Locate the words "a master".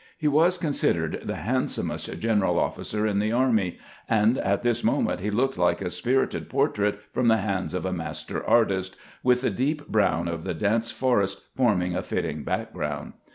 7.85-8.43